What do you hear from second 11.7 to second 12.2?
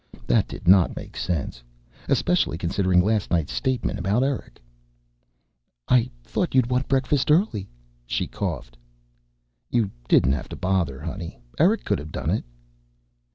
could have